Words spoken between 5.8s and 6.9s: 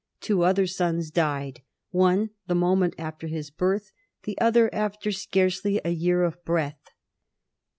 a year of breath.